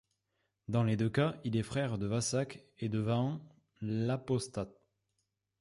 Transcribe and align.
Dans 0.67 0.81
les 0.83 0.97
deux 0.97 1.11
cas, 1.11 1.35
il 1.43 1.55
est 1.55 1.61
frère 1.61 1.99
de 1.99 2.07
Vasak 2.07 2.63
et 2.79 2.89
de 2.89 2.97
Vahan 2.97 3.39
l'Apostat. 3.81 4.67